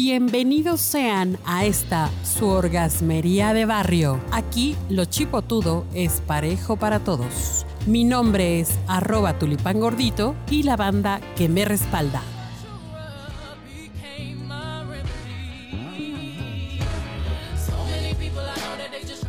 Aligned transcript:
Bienvenidos 0.00 0.80
sean 0.80 1.38
a 1.44 1.64
esta 1.64 2.08
su 2.22 2.46
orgasmería 2.46 3.52
de 3.52 3.66
barrio. 3.66 4.20
Aquí 4.30 4.76
lo 4.88 5.06
chipotudo 5.06 5.86
es 5.92 6.20
parejo 6.20 6.76
para 6.76 7.00
todos. 7.00 7.66
Mi 7.84 8.04
nombre 8.04 8.60
es 8.60 8.78
arroba 8.86 9.40
tulipán 9.40 9.80
gordito 9.80 10.36
y 10.50 10.62
la 10.62 10.76
banda 10.76 11.20
que 11.34 11.48
me 11.48 11.64
respalda. 11.64 12.22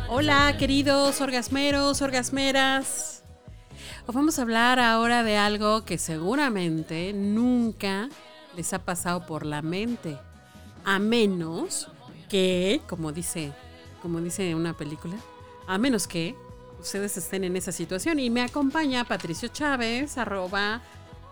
Hola 0.08 0.54
queridos 0.56 1.20
orgasmeros, 1.20 2.00
orgasmeras. 2.00 3.24
Os 4.06 4.14
vamos 4.14 4.38
a 4.38 4.42
hablar 4.42 4.78
ahora 4.78 5.24
de 5.24 5.36
algo 5.36 5.84
que 5.84 5.98
seguramente 5.98 7.12
nunca 7.12 8.08
les 8.54 8.72
ha 8.72 8.84
pasado 8.84 9.26
por 9.26 9.44
la 9.44 9.62
mente. 9.62 10.16
A 10.84 10.98
menos 10.98 11.88
que, 12.28 12.80
como 12.88 13.12
dice, 13.12 13.52
como 14.02 14.20
dice 14.20 14.54
una 14.54 14.76
película, 14.76 15.16
a 15.66 15.78
menos 15.78 16.06
que 16.06 16.34
ustedes 16.80 17.16
estén 17.16 17.44
en 17.44 17.56
esa 17.56 17.72
situación. 17.72 18.18
Y 18.18 18.30
me 18.30 18.42
acompaña 18.42 19.04
Patricio 19.04 19.48
Chávez, 19.48 20.18
arroba 20.18 20.82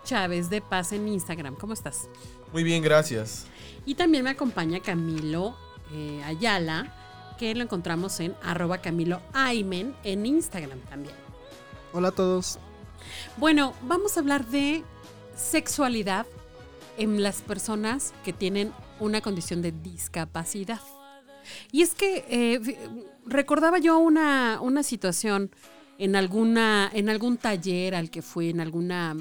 Chávez 0.03 0.49
de 0.49 0.61
Paz 0.61 0.91
en 0.93 1.07
Instagram. 1.07 1.55
¿Cómo 1.55 1.73
estás? 1.73 2.07
Muy 2.53 2.63
bien, 2.63 2.81
gracias. 2.81 3.45
Y 3.85 3.95
también 3.95 4.23
me 4.23 4.29
acompaña 4.29 4.79
Camilo 4.79 5.55
eh, 5.93 6.21
Ayala, 6.23 6.95
que 7.37 7.55
lo 7.55 7.63
encontramos 7.63 8.19
en 8.19 8.35
arroba 8.43 8.79
Camilo 8.79 9.21
Aymen 9.33 9.95
en 10.03 10.25
Instagram 10.25 10.79
también. 10.81 11.15
Hola 11.93 12.09
a 12.09 12.11
todos. 12.11 12.59
Bueno, 13.37 13.73
vamos 13.83 14.17
a 14.17 14.19
hablar 14.19 14.45
de 14.45 14.83
sexualidad 15.35 16.25
en 16.97 17.23
las 17.23 17.41
personas 17.41 18.13
que 18.25 18.33
tienen 18.33 18.73
una 18.99 19.21
condición 19.21 19.61
de 19.61 19.71
discapacidad. 19.71 20.81
Y 21.71 21.81
es 21.81 21.93
que 21.93 22.25
eh, 22.29 22.77
recordaba 23.25 23.79
yo 23.79 23.97
una, 23.97 24.59
una 24.61 24.83
situación 24.83 25.51
en 25.99 26.15
alguna 26.15 26.89
en 26.93 27.09
algún 27.09 27.37
taller 27.37 27.93
al 27.93 28.09
que 28.09 28.23
fui, 28.23 28.49
en 28.49 28.61
alguna 28.61 29.15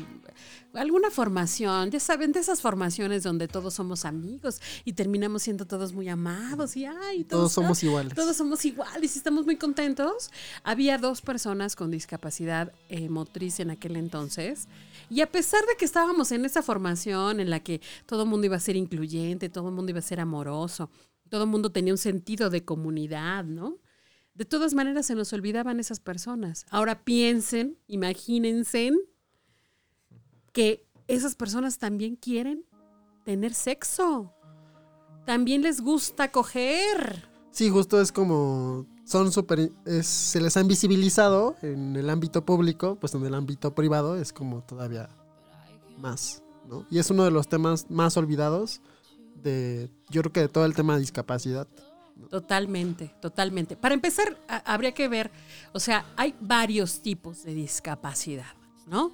alguna 0.75 1.11
formación, 1.11 1.91
ya 1.91 1.99
saben, 1.99 2.31
de 2.31 2.41
esas 2.41 2.61
formaciones 2.61 3.25
donde 3.25 3.49
todos 3.49 3.75
somos 3.75 4.05
amigos 4.05 4.61
y 4.85 4.93
terminamos 4.93 5.43
siendo 5.43 5.67
todos 5.67 5.93
muy 5.93 6.09
amados 6.09 6.77
y 6.77 6.85
ay, 6.85 7.25
todos, 7.25 7.53
somos 7.53 7.83
iguales. 7.83 8.15
Todos 8.15 8.37
somos 8.37 8.65
iguales 8.65 9.15
y 9.15 9.19
estamos 9.19 9.45
muy 9.45 9.57
contentos. 9.57 10.31
Había 10.63 10.99
dos 10.99 11.21
personas 11.21 11.75
con 11.75 11.91
discapacidad 11.91 12.73
eh, 12.89 13.09
motriz 13.09 13.59
en 13.59 13.71
aquel 13.71 13.97
entonces 13.97 14.69
y 15.11 15.21
a 15.23 15.31
pesar 15.31 15.61
de 15.67 15.77
que 15.77 15.85
estábamos 15.85 16.31
en 16.31 16.45
esa 16.45 16.63
formación 16.63 17.41
en 17.41 17.51
la 17.51 17.61
que 17.61 17.81
todo 18.07 18.23
el 18.23 18.29
mundo 18.29 18.47
iba 18.47 18.57
a 18.57 18.61
ser 18.61 18.77
incluyente, 18.77 19.49
todo 19.49 19.69
el 19.69 19.75
mundo 19.75 19.91
iba 19.91 19.99
a 19.99 20.03
ser 20.03 20.21
amoroso, 20.21 20.91
todo 21.29 21.43
el 21.45 21.51
mundo 21.51 21.73
tenía 21.73 21.93
un 21.93 21.99
sentido 21.99 22.51
de 22.51 22.65
comunidad, 22.65 23.45
¿no? 23.45 23.79
De 24.39 24.45
todas 24.45 24.73
maneras 24.73 25.05
se 25.07 25.17
nos 25.17 25.33
olvidaban 25.33 25.81
esas 25.81 25.99
personas. 25.99 26.65
Ahora 26.71 27.03
piensen, 27.03 27.77
imagínense 27.89 28.93
que 30.53 30.87
esas 31.09 31.35
personas 31.35 31.79
también 31.79 32.15
quieren 32.15 32.65
tener 33.25 33.53
sexo. 33.53 34.33
También 35.27 35.63
les 35.63 35.81
gusta 35.81 36.31
coger. 36.31 37.29
Sí, 37.51 37.69
justo 37.69 38.01
es 38.01 38.13
como 38.13 38.87
son 39.05 39.33
súper 39.33 39.73
se 40.03 40.41
les 40.41 40.57
ha 40.57 40.61
invisibilizado 40.61 41.57
en 41.61 41.97
el 41.97 42.09
ámbito 42.09 42.45
público, 42.45 42.97
pues 43.01 43.15
en 43.15 43.27
el 43.27 43.35
ámbito 43.35 43.75
privado 43.75 44.17
es 44.17 44.33
como 44.33 44.63
todavía 44.63 45.09
más, 45.99 46.45
¿no? 46.69 46.87
Y 46.93 47.01
es 47.01 47.11
uno 47.11 47.25
de 47.25 47.33
los 47.33 47.49
temas 47.49 47.91
más 47.91 48.17
olvidados 48.17 48.83
de 49.43 49.91
yo 50.11 50.23
creo 50.23 50.33
que 50.33 50.41
de 50.43 50.49
todo 50.49 50.65
el 50.65 50.75
tema 50.75 50.95
de 50.95 51.01
discapacidad. 51.01 51.67
Totalmente, 52.31 53.15
totalmente. 53.21 53.77
Para 53.77 53.95
empezar, 53.95 54.37
habría 54.65 54.93
que 54.93 55.09
ver, 55.09 55.31
o 55.73 55.81
sea, 55.81 56.05
hay 56.17 56.35
varios 56.41 57.01
tipos 57.01 57.45
de 57.45 57.55
discapacidad, 57.55 58.55
¿no? 58.87 59.13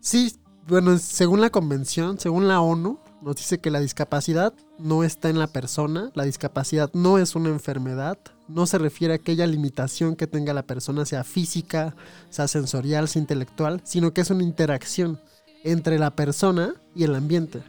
Sí, 0.00 0.36
bueno, 0.68 0.98
según 0.98 1.40
la 1.40 1.50
convención, 1.50 2.20
según 2.20 2.46
la 2.46 2.60
ONU, 2.60 3.00
nos 3.22 3.36
dice 3.36 3.58
que 3.58 3.70
la 3.70 3.80
discapacidad 3.80 4.52
no 4.78 5.04
está 5.04 5.28
en 5.28 5.38
la 5.38 5.46
persona, 5.46 6.10
la 6.14 6.24
discapacidad 6.24 6.90
no 6.92 7.18
es 7.18 7.34
una 7.34 7.48
enfermedad, 7.48 8.18
no 8.48 8.66
se 8.66 8.78
refiere 8.78 9.14
a 9.14 9.16
aquella 9.16 9.46
limitación 9.46 10.16
que 10.16 10.26
tenga 10.26 10.52
la 10.52 10.66
persona, 10.66 11.04
sea 11.04 11.24
física, 11.24 11.94
sea 12.30 12.48
sensorial, 12.48 13.08
sea 13.08 13.20
intelectual, 13.20 13.80
sino 13.84 14.12
que 14.12 14.20
es 14.20 14.30
una 14.30 14.42
interacción 14.42 15.20
entre 15.64 15.98
la 15.98 16.10
persona 16.10 16.74
y 16.94 17.04
el 17.04 17.14
ambiente. 17.14 17.62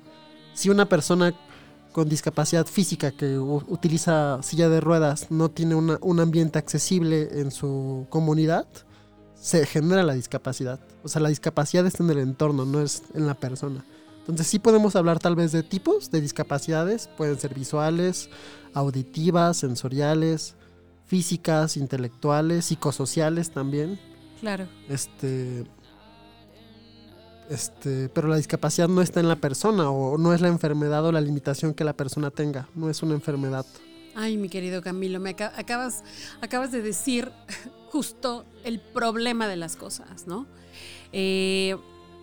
Si 0.53 0.69
una 0.69 0.89
persona 0.89 1.33
con 1.93 2.09
discapacidad 2.09 2.65
física 2.65 3.11
que 3.11 3.37
utiliza 3.37 4.41
silla 4.43 4.67
de 4.67 4.81
ruedas 4.81 5.31
no 5.31 5.49
tiene 5.49 5.75
un 5.75 6.19
ambiente 6.19 6.59
accesible 6.59 7.39
en 7.39 7.51
su 7.51 8.07
comunidad, 8.09 8.67
se 9.35 9.65
genera 9.65 10.03
la 10.03 10.13
discapacidad. 10.13 10.79
O 11.03 11.07
sea, 11.07 11.21
la 11.21 11.29
discapacidad 11.29 11.85
está 11.85 12.03
en 12.03 12.09
el 12.09 12.19
entorno, 12.19 12.65
no 12.65 12.81
es 12.81 13.03
en 13.13 13.27
la 13.27 13.35
persona. 13.35 13.85
Entonces 14.19 14.47
sí 14.47 14.59
podemos 14.59 14.95
hablar 14.95 15.19
tal 15.19 15.35
vez 15.35 15.51
de 15.51 15.63
tipos 15.63 16.09
de 16.09 16.21
discapacidades, 16.21 17.09
pueden 17.15 17.39
ser 17.39 17.53
visuales, 17.53 18.29
auditivas, 18.73 19.57
sensoriales, 19.57 20.55
físicas, 21.05 21.77
intelectuales, 21.77 22.65
psicosociales 22.65 23.51
también. 23.51 23.99
Claro. 24.39 24.67
Este 24.89 25.65
este, 27.53 28.09
pero 28.09 28.27
la 28.27 28.37
discapacidad 28.37 28.87
no 28.87 29.01
está 29.01 29.19
en 29.19 29.27
la 29.27 29.35
persona 29.35 29.89
o 29.91 30.17
no 30.17 30.33
es 30.33 30.41
la 30.41 30.47
enfermedad 30.47 31.05
o 31.05 31.11
la 31.11 31.21
limitación 31.21 31.73
que 31.73 31.83
la 31.83 31.93
persona 31.93 32.31
tenga, 32.31 32.67
no 32.75 32.89
es 32.89 33.03
una 33.03 33.13
enfermedad. 33.13 33.65
Ay, 34.15 34.37
mi 34.37 34.49
querido 34.49 34.81
Camilo, 34.81 35.19
me 35.19 35.29
acabas, 35.29 36.03
acabas 36.41 36.71
de 36.71 36.81
decir 36.81 37.31
justo 37.91 38.45
el 38.63 38.79
problema 38.79 39.47
de 39.47 39.55
las 39.55 39.75
cosas, 39.75 40.27
¿no? 40.27 40.47
Eh, 41.11 41.75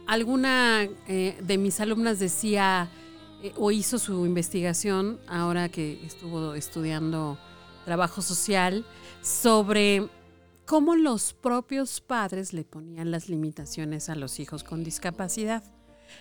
alguna 0.06 0.88
eh, 1.06 1.38
de 1.40 1.58
mis 1.58 1.78
alumnas 1.78 2.18
decía 2.18 2.90
eh, 3.42 3.52
o 3.56 3.70
hizo 3.70 3.98
su 3.98 4.26
investigación 4.26 5.20
ahora 5.28 5.68
que 5.68 6.04
estuvo 6.04 6.54
estudiando 6.54 7.38
trabajo 7.84 8.20
social 8.20 8.84
sobre 9.22 10.08
cómo 10.70 10.94
los 10.94 11.32
propios 11.32 12.00
padres 12.00 12.52
le 12.52 12.62
ponían 12.62 13.10
las 13.10 13.28
limitaciones 13.28 14.08
a 14.08 14.14
los 14.14 14.38
hijos 14.38 14.62
con 14.62 14.84
discapacidad. 14.84 15.64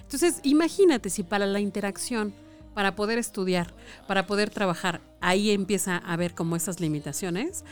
Entonces, 0.01 0.39
imagínate 0.41 1.11
si 1.11 1.21
para 1.21 1.45
la 1.45 1.59
interacción, 1.59 2.33
para 2.73 2.95
poder 2.95 3.19
estudiar, 3.19 3.71
para 4.07 4.25
poder 4.25 4.49
trabajar, 4.49 5.01
ahí 5.21 5.51
empieza 5.51 5.97
a 5.97 6.17
ver 6.17 6.33
como 6.33 6.55
esas 6.55 6.79
limitaciones. 6.79 7.63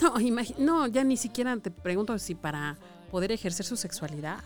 No, 0.00 0.14
no, 0.56 0.86
ya 0.86 1.04
ni 1.04 1.18
siquiera 1.18 1.54
te 1.58 1.70
pregunto 1.70 2.18
si 2.18 2.34
para 2.34 2.78
poder 3.10 3.30
ejercer 3.30 3.66
su 3.66 3.76
sexualidad. 3.76 4.38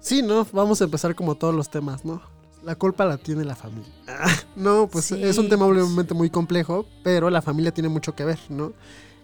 Sí, 0.00 0.20
no, 0.20 0.46
vamos 0.52 0.82
a 0.82 0.84
empezar 0.84 1.14
como 1.14 1.36
todos 1.36 1.54
los 1.54 1.70
temas, 1.70 2.04
¿no? 2.04 2.20
La 2.62 2.74
culpa 2.74 3.06
la 3.06 3.16
tiene 3.16 3.46
la 3.46 3.56
familia. 3.56 3.90
no, 4.56 4.86
pues 4.88 5.10
es 5.12 5.38
un 5.38 5.48
tema 5.48 5.64
obviamente 5.64 6.12
muy 6.12 6.28
complejo, 6.28 6.84
pero 7.02 7.30
la 7.30 7.40
familia 7.40 7.72
tiene 7.72 7.88
mucho 7.88 8.14
que 8.14 8.26
ver, 8.26 8.38
¿no? 8.50 8.74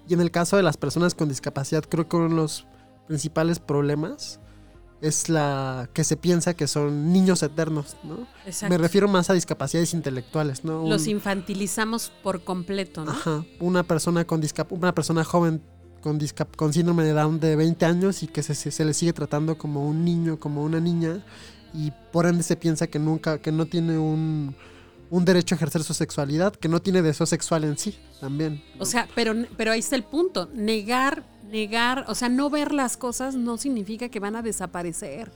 Y 0.09 0.15
en 0.15 0.21
el 0.21 0.31
caso 0.31 0.57
de 0.57 0.63
las 0.63 0.77
personas 0.77 1.15
con 1.15 1.29
discapacidad, 1.29 1.85
creo 1.85 2.09
que 2.09 2.17
uno 2.17 2.29
de 2.29 2.35
los 2.35 2.67
principales 3.07 3.59
problemas 3.59 4.41
es 5.01 5.29
la 5.29 5.91
que 5.93 6.03
se 6.03 6.17
piensa 6.17 6.55
que 6.55 6.67
son 6.67 7.13
niños 7.13 7.43
eternos, 7.43 7.97
¿no? 8.05 8.27
Me 8.69 8.79
refiero 8.79 9.07
más 9.07 9.29
a 9.29 9.35
discapacidades 9.35 9.93
intelectuales, 9.93 10.65
¿no? 10.65 10.87
Los 10.89 11.07
infantilizamos 11.07 12.11
por 12.23 12.43
completo, 12.43 13.05
¿no? 13.05 13.11
Ajá. 13.11 13.45
Una 13.61 13.83
persona 13.83 14.25
con 14.25 14.43
una 14.71 14.95
persona 14.95 15.25
joven 15.25 15.63
con, 16.01 16.19
con 16.57 16.73
síndrome 16.73 17.05
de 17.05 17.13
Down 17.13 17.41
de 17.41 17.57
20 17.57 17.85
años 17.87 18.23
y 18.23 18.29
que 18.29 18.43
se, 18.43 18.55
se, 18.55 18.85
le 18.85 18.95
sigue 18.95 19.13
tratando 19.13 19.57
como 19.59 19.87
un 19.87 20.05
niño, 20.05 20.39
como 20.39 20.63
una 20.63 20.81
niña, 20.81 21.25
y 21.73 21.93
por 22.13 22.27
ende 22.27 22.43
se 22.43 22.57
piensa 22.57 22.87
que 22.87 22.99
nunca, 22.99 23.39
que 23.39 23.53
no 23.53 23.67
tiene 23.67 23.99
un, 23.99 24.55
un 25.11 25.25
derecho 25.25 25.55
a 25.55 25.57
ejercer 25.57 25.83
su 25.83 25.95
sexualidad, 25.95 26.55
que 26.55 26.69
no 26.69 26.81
tiene 26.81 27.03
deseo 27.03 27.27
sexual 27.27 27.65
en 27.65 27.79
sí 27.79 27.99
también. 28.21 28.63
O 28.79 28.85
sea, 28.85 29.09
pero, 29.15 29.35
pero 29.57 29.73
ahí 29.73 29.81
está 29.81 29.97
el 29.97 30.05
punto. 30.05 30.49
Negar, 30.55 31.25
negar, 31.51 32.05
o 32.09 32.15
sea, 32.15 32.29
no 32.29 32.51
ver 32.51 32.73
las 32.73 32.97
cosas 32.97 33.35
no 33.35 33.57
significa 33.59 34.09
que 34.09 34.21
van 34.21 34.37
a 34.37 34.43
desaparecer. 34.43 35.31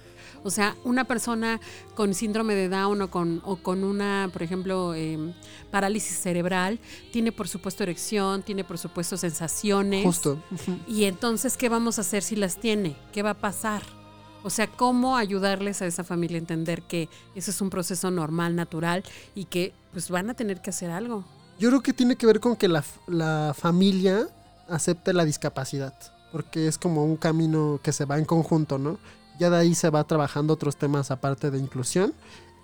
O 0.45 0.51
sea, 0.51 0.77
una 0.85 1.05
persona 1.05 1.61
con 1.95 2.15
síndrome 2.15 2.55
de 2.55 2.69
Down 2.69 3.03
o 3.03 3.11
con, 3.11 3.43
o 3.45 3.57
con 3.57 3.85
una, 3.85 4.31
por 4.33 4.43
ejemplo, 4.43 4.95
em, 4.95 5.33
parálisis 5.71 6.17
cerebral, 6.19 6.79
tiene 7.13 7.33
por 7.33 7.49
supuesto 7.49 7.83
erección, 7.83 8.43
tiene 8.43 8.65
por 8.65 8.79
supuesto 8.79 9.17
sensaciones. 9.17 10.05
Justo. 10.05 10.43
Y 10.87 11.05
entonces, 11.05 11.57
¿qué 11.57 11.69
vamos 11.69 11.99
a 11.99 12.03
hacer 12.03 12.23
si 12.23 12.37
las 12.37 12.57
tiene? 12.57 12.97
¿Qué 13.13 13.23
va 13.23 13.31
a 13.31 13.39
pasar? 13.39 13.98
O 14.43 14.51
sea, 14.51 14.67
cómo 14.69 15.17
ayudarles 15.17 15.83
a 15.83 15.87
esa 15.87 16.05
familia 16.05 16.37
a 16.37 16.41
entender 16.41 16.83
que 16.83 17.09
ese 17.35 17.51
es 17.51 17.61
un 17.61 17.71
proceso 17.71 18.11
normal, 18.11 18.55
natural 18.55 19.03
y 19.35 19.45
que 19.47 19.73
pues 19.93 20.11
van 20.11 20.31
a 20.31 20.35
tener 20.35 20.61
que 20.61 20.71
hacer 20.71 20.91
algo. 20.91 21.25
Yo 21.59 21.71
creo 21.71 21.83
que 21.83 21.93
tiene 21.93 22.17
que 22.17 22.27
ver 22.27 22.41
con 22.41 22.57
que 22.57 22.69
la, 22.69 22.85
la 23.09 23.53
familia 23.57 24.29
acepte 24.69 25.13
la 25.13 25.25
discapacidad, 25.25 25.95
porque 26.31 26.69
es 26.69 26.79
como 26.79 27.05
un 27.05 27.17
camino 27.17 27.81
que 27.83 27.93
se 27.93 28.05
va 28.05 28.19
en 28.19 28.25
conjunto, 28.25 28.79
¿no? 28.79 28.99
Ya 29.41 29.51
de 29.51 29.57
ahí 29.57 29.75
se 29.75 29.91
va 29.91 30.05
trabajando 30.05 30.55
otros 30.55 30.77
temas 30.77 31.11
aparte 31.11 31.51
de 31.51 31.59
inclusión 31.59 32.13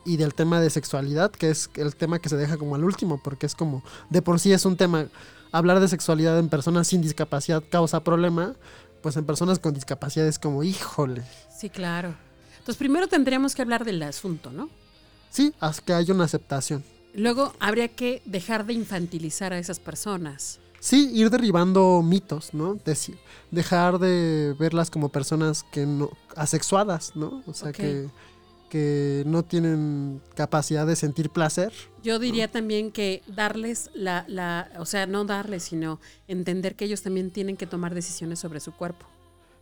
y 0.04 0.16
del 0.16 0.34
tema 0.34 0.60
de 0.60 0.70
sexualidad, 0.70 1.30
que 1.30 1.50
es 1.50 1.70
el 1.74 1.96
tema 1.96 2.18
que 2.18 2.28
se 2.28 2.36
deja 2.36 2.56
como 2.56 2.74
al 2.74 2.84
último, 2.84 3.20
porque 3.22 3.46
es 3.46 3.54
como, 3.54 3.82
de 4.10 4.22
por 4.22 4.38
sí 4.38 4.52
es 4.52 4.64
un 4.64 4.76
tema, 4.76 5.06
hablar 5.50 5.80
de 5.80 5.88
sexualidad 5.88 6.38
en 6.38 6.48
personas 6.48 6.88
sin 6.88 7.00
discapacidad 7.00 7.62
causa 7.70 8.04
problema, 8.04 8.54
pues 9.04 9.16
en 9.18 9.26
personas 9.26 9.58
con 9.58 9.74
discapacidad 9.74 10.26
es 10.26 10.38
como, 10.38 10.62
híjole. 10.64 11.22
Sí, 11.54 11.68
claro. 11.68 12.14
Entonces 12.52 12.76
primero 12.78 13.06
tendríamos 13.06 13.54
que 13.54 13.60
hablar 13.60 13.84
del 13.84 14.02
asunto, 14.02 14.50
¿no? 14.50 14.70
Sí, 15.28 15.52
hasta 15.60 15.84
que 15.84 15.92
haya 15.92 16.14
una 16.14 16.24
aceptación. 16.24 16.82
Luego 17.12 17.52
habría 17.60 17.88
que 17.88 18.22
dejar 18.24 18.64
de 18.64 18.72
infantilizar 18.72 19.52
a 19.52 19.58
esas 19.58 19.78
personas. 19.78 20.58
Sí, 20.80 21.10
ir 21.12 21.28
derribando 21.28 22.00
mitos, 22.02 22.54
¿no? 22.54 22.76
Deci- 22.76 23.18
dejar 23.50 23.98
de 23.98 24.56
verlas 24.58 24.88
como 24.90 25.10
personas 25.10 25.64
que 25.64 25.84
no 25.84 26.08
asexuadas, 26.34 27.14
¿no? 27.14 27.42
O 27.46 27.52
sea 27.52 27.72
que 27.72 28.08
que 28.74 29.22
no 29.24 29.44
tienen 29.44 30.20
capacidad 30.34 30.84
de 30.84 30.96
sentir 30.96 31.30
placer. 31.30 31.72
Yo 32.02 32.18
diría 32.18 32.50
también 32.50 32.90
que 32.90 33.22
darles 33.28 33.88
la, 33.94 34.24
la, 34.26 34.68
o 34.80 34.84
sea, 34.84 35.06
no 35.06 35.24
darles, 35.24 35.62
sino 35.62 36.00
entender 36.26 36.74
que 36.74 36.86
ellos 36.86 37.00
también 37.00 37.30
tienen 37.30 37.56
que 37.56 37.68
tomar 37.68 37.94
decisiones 37.94 38.40
sobre 38.40 38.58
su 38.58 38.72
cuerpo. 38.72 39.06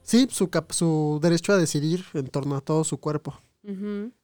Sí, 0.02 0.28
su 0.30 0.48
su 0.70 1.18
derecho 1.20 1.52
a 1.52 1.58
decidir 1.58 2.06
en 2.14 2.28
torno 2.28 2.56
a 2.56 2.62
todo 2.62 2.84
su 2.84 2.96
cuerpo. 2.96 3.38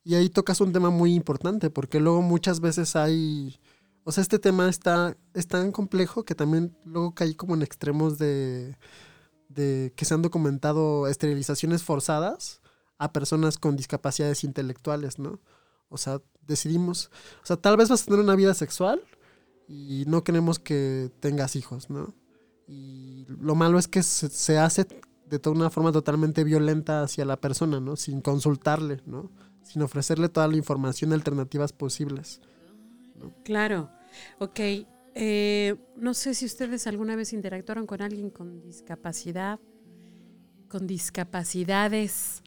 Y 0.04 0.14
ahí 0.14 0.30
tocas 0.30 0.58
un 0.62 0.72
tema 0.72 0.88
muy 0.88 1.12
importante, 1.12 1.68
porque 1.68 2.00
luego 2.00 2.22
muchas 2.22 2.60
veces 2.60 2.96
hay. 2.96 3.60
O 4.04 4.10
sea, 4.12 4.22
este 4.22 4.38
tema 4.38 4.70
está, 4.70 5.18
es 5.34 5.46
tan 5.48 5.70
complejo 5.70 6.24
que 6.24 6.34
también 6.34 6.74
luego 6.86 7.14
cae 7.14 7.36
como 7.36 7.54
en 7.54 7.60
extremos 7.60 8.16
de, 8.16 8.74
de 9.50 9.92
que 9.94 10.06
se 10.06 10.14
han 10.14 10.22
documentado 10.22 11.08
esterilizaciones 11.08 11.82
forzadas 11.82 12.62
a 12.98 13.12
personas 13.12 13.58
con 13.58 13.76
discapacidades 13.76 14.44
intelectuales, 14.44 15.18
¿no? 15.18 15.40
O 15.88 15.96
sea, 15.96 16.20
decidimos. 16.46 17.10
O 17.42 17.46
sea, 17.46 17.56
tal 17.56 17.76
vez 17.76 17.88
vas 17.88 18.02
a 18.02 18.04
tener 18.06 18.20
una 18.20 18.36
vida 18.36 18.54
sexual 18.54 19.02
y 19.68 20.04
no 20.06 20.24
queremos 20.24 20.58
que 20.58 21.10
tengas 21.20 21.56
hijos, 21.56 21.90
¿no? 21.90 22.14
Y 22.66 23.24
lo 23.28 23.54
malo 23.54 23.78
es 23.78 23.88
que 23.88 24.02
se, 24.02 24.28
se 24.28 24.58
hace 24.58 24.86
de 25.28 25.38
toda 25.38 25.56
una 25.56 25.70
forma 25.70 25.92
totalmente 25.92 26.44
violenta 26.44 27.02
hacia 27.02 27.24
la 27.24 27.40
persona, 27.40 27.80
¿no? 27.80 27.96
Sin 27.96 28.20
consultarle, 28.20 29.00
¿no? 29.06 29.30
Sin 29.62 29.82
ofrecerle 29.82 30.28
toda 30.28 30.48
la 30.48 30.56
información 30.56 31.10
de 31.10 31.16
alternativas 31.16 31.72
posibles. 31.72 32.40
Claro. 33.44 33.90
Ok. 34.38 34.60
Eh, 35.14 35.76
no 35.96 36.14
sé 36.14 36.34
si 36.34 36.44
ustedes 36.46 36.86
alguna 36.86 37.16
vez 37.16 37.32
interactuaron 37.32 37.86
con 37.86 38.02
alguien 38.02 38.30
con 38.30 38.60
discapacidad, 38.60 39.58
con 40.68 40.86
discapacidades 40.86 42.42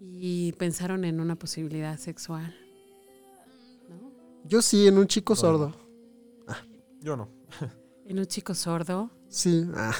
y 0.00 0.52
pensaron 0.52 1.04
en 1.04 1.20
una 1.20 1.36
posibilidad 1.36 1.98
sexual. 1.98 2.54
¿No? 3.88 4.10
Yo 4.44 4.62
sí, 4.62 4.86
en 4.86 4.98
un 4.98 5.06
chico 5.06 5.34
No. 5.34 5.40
sordo. 5.40 5.76
Yo 7.00 7.16
no. 7.16 7.28
En 8.06 8.18
un 8.18 8.26
chico 8.26 8.54
sordo. 8.56 9.08
Sí, 9.28 9.64
ah, 9.76 9.94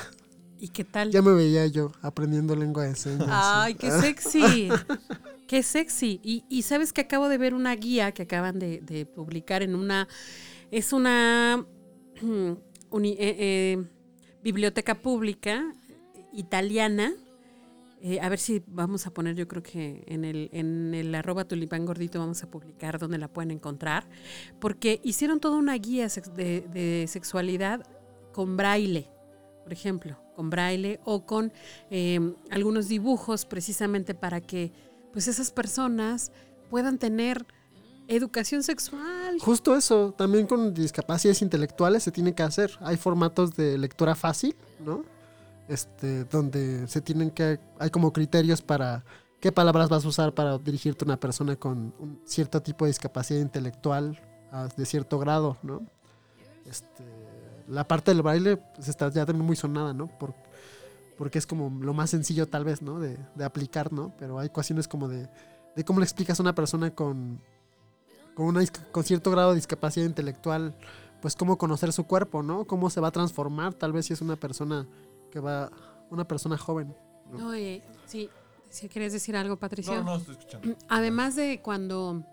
¿Y 0.58 0.68
qué 0.70 0.82
tal? 0.82 1.12
ya 1.12 1.22
me 1.22 1.32
veía 1.32 1.64
yo 1.68 1.92
aprendiendo 2.02 2.56
lengua 2.56 2.82
de 2.84 2.96
señas. 2.96 3.28
Ay, 3.30 3.74
qué 3.74 3.88
sexy. 3.92 4.68
qué 5.46 5.62
sexy. 5.62 6.20
Y, 6.24 6.44
y 6.48 6.62
sabes 6.62 6.92
que 6.92 7.02
acabo 7.02 7.28
de 7.28 7.38
ver 7.38 7.54
una 7.54 7.72
guía 7.76 8.10
que 8.10 8.22
acaban 8.22 8.58
de, 8.58 8.80
de 8.80 9.06
publicar 9.06 9.62
en 9.62 9.76
una. 9.76 10.08
Es 10.72 10.92
una 10.92 11.64
uni- 12.90 13.16
eh, 13.16 13.36
eh, 13.38 13.84
biblioteca 14.42 14.96
pública 15.00 15.72
italiana. 16.32 17.12
Eh, 18.02 18.18
a 18.20 18.28
ver 18.30 18.38
si 18.38 18.62
vamos 18.66 19.06
a 19.06 19.10
poner, 19.10 19.34
yo 19.34 19.46
creo 19.46 19.62
que 19.62 20.04
en 20.06 20.24
el, 20.24 20.48
en 20.52 20.94
el 20.94 21.14
arroba 21.14 21.44
tulipán 21.44 21.84
gordito 21.84 22.18
vamos 22.18 22.42
a 22.42 22.50
publicar 22.50 22.98
donde 22.98 23.18
la 23.18 23.28
pueden 23.28 23.50
encontrar. 23.50 24.08
Porque 24.58 25.00
hicieron 25.04 25.38
toda 25.38 25.56
una 25.56 25.74
guía 25.74 26.08
de, 26.34 26.62
de 26.62 27.06
sexualidad 27.08 27.86
con 28.32 28.56
braille, 28.56 29.10
por 29.62 29.72
ejemplo, 29.72 30.16
con 30.34 30.48
braille 30.48 31.00
o 31.04 31.26
con 31.26 31.52
eh, 31.90 32.18
algunos 32.50 32.88
dibujos 32.88 33.44
precisamente 33.44 34.14
para 34.14 34.40
que 34.40 34.72
pues 35.12 35.28
esas 35.28 35.50
personas 35.50 36.32
puedan 36.70 36.98
tener 36.98 37.44
educación 38.08 38.62
sexual. 38.62 39.38
Justo 39.40 39.76
eso, 39.76 40.14
también 40.16 40.46
con 40.46 40.72
discapacidades 40.72 41.42
intelectuales 41.42 42.02
se 42.02 42.10
tiene 42.10 42.34
que 42.34 42.42
hacer. 42.42 42.72
Hay 42.80 42.96
formatos 42.96 43.54
de 43.54 43.78
lectura 43.78 44.14
fácil, 44.14 44.56
¿no? 44.84 45.04
Este, 45.70 46.24
donde 46.24 46.88
se 46.88 47.00
tienen 47.00 47.30
que, 47.30 47.60
hay 47.78 47.90
como 47.90 48.12
criterios 48.12 48.60
para 48.60 49.04
qué 49.38 49.52
palabras 49.52 49.88
vas 49.88 50.04
a 50.04 50.08
usar 50.08 50.34
para 50.34 50.58
dirigirte 50.58 51.04
a 51.04 51.06
una 51.06 51.20
persona 51.20 51.54
con 51.54 51.94
cierto 52.24 52.60
tipo 52.60 52.84
de 52.84 52.88
discapacidad 52.90 53.38
intelectual 53.40 54.20
ah, 54.50 54.66
de 54.76 54.84
cierto 54.84 55.20
grado, 55.20 55.58
¿no? 55.62 55.86
Este, 56.66 57.04
la 57.68 57.86
parte 57.86 58.10
del 58.10 58.22
braille 58.22 58.56
pues, 58.56 58.88
está 58.88 59.10
ya 59.12 59.24
también 59.24 59.46
muy 59.46 59.54
sonada, 59.54 59.94
¿no? 59.94 60.08
Por- 60.18 60.34
porque 61.16 61.38
es 61.38 61.46
como 61.46 61.70
lo 61.84 61.94
más 61.94 62.10
sencillo 62.10 62.48
tal 62.48 62.64
vez, 62.64 62.82
¿no? 62.82 62.98
De, 62.98 63.16
de 63.36 63.44
aplicar, 63.44 63.92
¿no? 63.92 64.12
Pero 64.18 64.40
hay 64.40 64.48
cuestiones 64.48 64.88
como 64.88 65.06
de, 65.06 65.28
de 65.76 65.84
cómo 65.84 66.00
le 66.00 66.04
explicas 66.04 66.40
a 66.40 66.42
una 66.42 66.56
persona 66.56 66.90
con, 66.92 67.40
con, 68.34 68.46
una, 68.46 68.64
con 68.90 69.04
cierto 69.04 69.30
grado 69.30 69.50
de 69.50 69.56
discapacidad 69.56 70.04
intelectual, 70.04 70.74
pues 71.22 71.36
cómo 71.36 71.58
conocer 71.58 71.92
su 71.92 72.06
cuerpo, 72.08 72.42
¿no? 72.42 72.64
Cómo 72.64 72.90
se 72.90 73.00
va 73.00 73.06
a 73.06 73.12
transformar, 73.12 73.72
tal 73.74 73.92
vez 73.92 74.06
si 74.06 74.14
es 74.14 74.20
una 74.20 74.34
persona 74.34 74.88
que 75.30 75.40
va, 75.40 75.70
una 76.10 76.26
persona 76.26 76.58
joven. 76.58 76.94
¿no? 77.32 77.48
Oye, 77.48 77.82
sí, 78.06 78.28
si 78.68 78.88
quieres 78.88 79.12
decir 79.12 79.36
algo, 79.36 79.56
Patricia. 79.58 79.96
No, 79.98 80.02
no, 80.04 80.16
estoy 80.16 80.34
escuchando. 80.36 80.76
Además 80.88 81.36
de 81.36 81.60
cuando, 81.62 82.24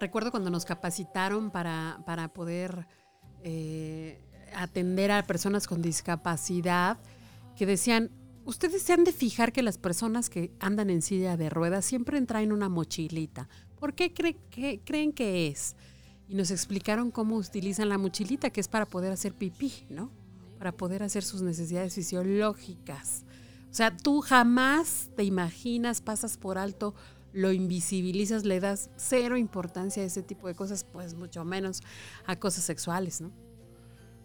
recuerdo 0.00 0.30
cuando 0.30 0.50
nos 0.50 0.64
capacitaron 0.64 1.50
para, 1.50 2.00
para 2.04 2.28
poder 2.28 2.86
eh, 3.42 4.20
atender 4.54 5.10
a 5.12 5.22
personas 5.26 5.66
con 5.66 5.82
discapacidad, 5.82 6.98
que 7.56 7.66
decían, 7.66 8.10
ustedes 8.44 8.82
se 8.82 8.92
han 8.92 9.04
de 9.04 9.12
fijar 9.12 9.52
que 9.52 9.62
las 9.62 9.78
personas 9.78 10.28
que 10.30 10.52
andan 10.60 10.90
en 10.90 11.02
silla 11.02 11.36
de 11.36 11.48
ruedas 11.50 11.84
siempre 11.84 12.20
traen 12.22 12.52
una 12.52 12.68
mochilita. 12.68 13.48
¿Por 13.78 13.94
qué 13.94 14.12
cre- 14.14 14.36
que- 14.50 14.80
creen 14.84 15.12
que 15.12 15.48
es? 15.48 15.76
Y 16.28 16.34
nos 16.34 16.50
explicaron 16.50 17.10
cómo 17.10 17.36
utilizan 17.36 17.88
la 17.88 17.98
mochilita, 17.98 18.50
que 18.50 18.60
es 18.60 18.68
para 18.68 18.86
poder 18.86 19.12
hacer 19.12 19.32
pipí, 19.32 19.72
¿no? 19.90 20.10
Para 20.58 20.72
poder 20.72 21.02
hacer 21.02 21.22
sus 21.24 21.42
necesidades 21.42 21.94
fisiológicas. 21.94 23.24
O 23.70 23.74
sea, 23.76 23.94
tú 23.96 24.20
jamás 24.20 25.10
te 25.16 25.24
imaginas, 25.24 26.00
pasas 26.00 26.36
por 26.38 26.56
alto, 26.58 26.94
lo 27.32 27.52
invisibilizas, 27.52 28.44
le 28.46 28.58
das 28.60 28.88
cero 28.96 29.36
importancia 29.36 30.02
a 30.02 30.06
ese 30.06 30.22
tipo 30.22 30.46
de 30.48 30.54
cosas, 30.54 30.84
pues 30.84 31.14
mucho 31.14 31.44
menos 31.44 31.82
a 32.26 32.36
cosas 32.36 32.64
sexuales, 32.64 33.20
¿no? 33.20 33.30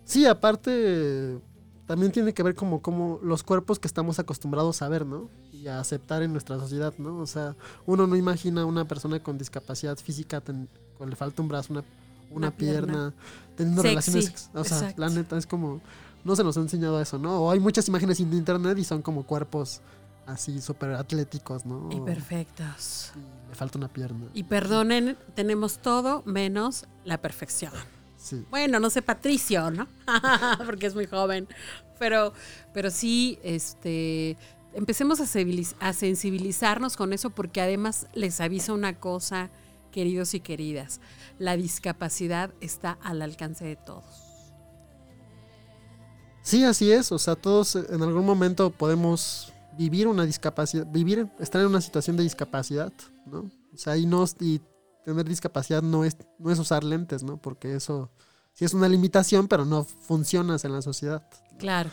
Sí, 0.06 0.26
aparte 0.26 1.40
también 1.86 2.12
tiene 2.14 2.34
que 2.34 2.42
ver 2.44 2.56
como, 2.56 2.82
como 2.82 3.20
los 3.22 3.44
cuerpos 3.44 3.78
que 3.80 3.88
estamos 3.88 4.18
acostumbrados 4.20 4.82
a 4.82 4.88
ver, 4.88 5.06
¿no? 5.06 5.30
Y 5.52 5.68
a 5.68 5.80
aceptar 5.82 6.24
en 6.24 6.32
nuestra 6.32 6.58
sociedad, 6.58 6.94
¿no? 6.98 7.18
O 7.18 7.28
sea, 7.28 7.56
uno 7.86 8.08
no 8.08 8.16
imagina 8.16 8.62
a 8.62 8.66
una 8.66 8.88
persona 8.88 9.22
con 9.22 9.38
discapacidad 9.38 9.98
física, 9.98 10.40
ten- 10.40 10.70
con 10.98 11.10
le 11.10 11.16
falta 11.18 11.42
un 11.42 11.50
brazo, 11.50 11.74
una, 11.74 11.84
una, 12.30 12.48
Una 12.48 12.52
pierna. 12.52 12.86
pierna, 12.88 13.14
teniendo 13.58 13.82
Sexy, 13.82 14.12
relaciones, 14.12 14.50
o 14.54 14.64
sea, 14.64 14.78
exacto. 14.78 15.02
la 15.02 15.10
neta 15.10 15.38
es 15.38 15.46
como, 15.46 15.82
no 16.24 16.36
se 16.36 16.44
nos 16.44 16.58
ha 16.58 16.62
enseñado 16.62 17.02
eso, 17.02 17.18
¿no? 17.18 17.42
O 17.42 17.52
hay 17.52 17.60
muchas 17.60 17.88
imágenes 17.88 18.20
en 18.20 18.34
internet 18.34 18.78
y 18.78 18.84
son 18.84 19.02
como 19.02 19.24
cuerpos 19.24 19.82
así 20.26 20.62
súper 20.62 20.92
atléticos, 20.92 21.66
¿no? 21.66 21.90
Y 21.92 22.00
perfectos. 22.02 23.12
Y 23.16 23.50
le 23.50 23.56
falta 23.56 23.78
una 23.78 23.88
pierna. 23.88 24.28
Y 24.34 24.44
perdonen, 24.44 25.18
tenemos 25.36 25.80
todo 25.80 26.24
menos 26.26 26.86
la 27.06 27.20
perfección. 27.20 27.74
Sí. 28.18 28.46
Bueno, 28.50 28.80
no 28.80 28.90
sé 28.90 29.02
Patricio, 29.02 29.72
¿no? 29.72 29.88
Porque 30.66 30.88
es 30.88 30.96
muy 30.96 31.08
joven. 31.08 31.48
Pero, 31.98 32.34
pero 32.74 32.90
sí, 32.90 33.40
este, 33.44 34.38
empecemos 34.74 35.20
a, 35.20 35.94
sensibilizarnos 35.94 36.98
con 36.98 37.14
eso 37.14 37.30
porque 37.30 37.62
además 37.62 38.08
les 38.14 38.42
aviso 38.42 38.74
una 38.74 39.00
cosa, 39.00 39.50
queridos 39.92 40.34
y 40.34 40.40
queridas. 40.40 41.00
La 41.38 41.56
discapacidad 41.58 42.52
está 42.62 42.98
al 43.04 43.22
alcance 43.22 43.66
de 43.66 43.76
todos. 43.76 44.31
Sí, 46.42 46.64
así 46.64 46.92
es. 46.92 47.12
O 47.12 47.20
sea, 47.20 47.36
todos 47.36 47.76
eh, 47.76 47.86
en 47.90 48.02
algún 48.02 48.26
momento 48.26 48.70
podemos 48.70 49.54
vivir 49.78 50.08
una 50.08 50.26
discapacidad, 50.26 50.86
vivir, 50.88 51.28
estar 51.40 51.62
en 51.62 51.68
una 51.68 51.82
situación 51.82 52.18
de 52.18 52.24
discapacidad, 52.24 52.92
¿no? 53.26 53.50
O 53.74 53.78
sea, 53.78 53.98
y 53.98 54.06
no 54.06 54.26
y 54.40 54.62
tener 55.06 55.28
discapacidad 55.28 55.82
no 55.82 56.04
es, 56.04 56.18
no 56.38 56.52
es 56.52 56.60
usar 56.60 56.84
lentes, 56.84 57.24
¿no? 57.24 57.38
Porque 57.38 57.76
eso 57.76 58.12
sí 58.54 58.66
es 58.66 58.74
una 58.74 58.90
limitación, 58.90 59.48
pero 59.48 59.66
no 59.66 59.84
funcionas 59.84 60.66
en 60.66 60.74
la 60.74 60.82
sociedad. 60.82 61.24
Claro. 61.58 61.90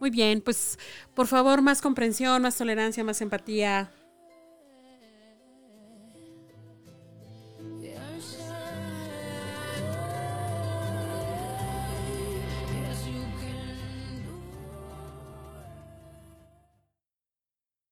Muy 0.00 0.10
bien, 0.10 0.40
pues 0.40 0.78
por 1.14 1.26
favor, 1.26 1.62
más 1.62 1.80
comprensión, 1.80 2.42
más 2.42 2.56
tolerancia, 2.56 3.04
más 3.04 3.20
empatía. 3.20 3.90